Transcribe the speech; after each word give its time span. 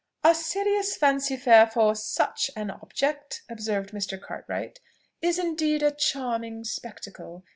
"A 0.23 0.33
serious 0.33 0.97
fancy 0.97 1.37
fair 1.37 1.67
for 1.67 1.93
such 1.93 2.49
an 2.55 2.71
object," 2.71 3.43
observed 3.47 3.91
Mr. 3.91 4.19
Cartwright, 4.19 4.79
"is 5.21 5.37
indeed 5.37 5.83
a 5.83 5.91
charming 5.91 6.63
spectacle. 6.63 7.43